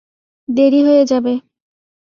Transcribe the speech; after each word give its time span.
দেরি 0.49 0.81
হয়ে 0.87 1.03
যাবে। 1.05 1.33